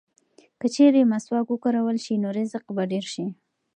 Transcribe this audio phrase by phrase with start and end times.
[0.59, 3.25] که چېرې مسواک وکارول شي نو رزق به ډېر شي.